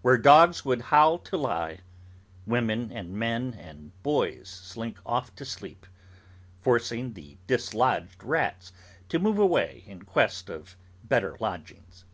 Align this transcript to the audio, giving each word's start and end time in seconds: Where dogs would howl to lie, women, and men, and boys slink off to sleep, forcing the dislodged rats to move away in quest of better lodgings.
Where 0.00 0.16
dogs 0.16 0.64
would 0.64 0.80
howl 0.80 1.18
to 1.18 1.36
lie, 1.36 1.80
women, 2.46 2.92
and 2.92 3.12
men, 3.12 3.52
and 3.54 4.00
boys 4.04 4.48
slink 4.48 4.98
off 5.04 5.34
to 5.34 5.44
sleep, 5.44 5.88
forcing 6.60 7.14
the 7.14 7.36
dislodged 7.48 8.22
rats 8.22 8.72
to 9.08 9.18
move 9.18 9.40
away 9.40 9.82
in 9.88 10.02
quest 10.02 10.48
of 10.50 10.76
better 11.02 11.36
lodgings. 11.40 12.04